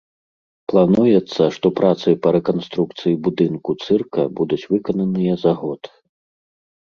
[0.71, 5.81] Плануецца, што працы па рэканструкцыі будынку цырка будуць выкананыя за год.